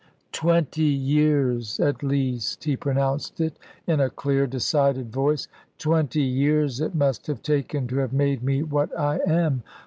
"Twenty 0.31 0.85
years 0.89 1.79
at 1.79 2.01
least," 2.01 2.63
he 2.63 2.75
pronounced 2.75 3.39
it, 3.39 3.59
in 3.85 3.99
a 3.99 4.09
clear 4.09 4.47
decided 4.47 5.11
voice; 5.11 5.47
"twenty 5.77 6.23
years 6.23 6.79
it 6.81 6.95
must 6.95 7.27
have 7.27 7.43
taken 7.43 7.85
to 7.87 7.97
have 7.97 8.11
made 8.11 8.41
me 8.41 8.63
what 8.63 8.89
I 8.97 9.17
am. 9.27 9.61